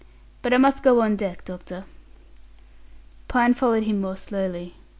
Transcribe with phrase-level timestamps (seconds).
[0.41, 1.85] "But I must go on deck, doctor."
[3.27, 4.73] Pine followed him more slowly.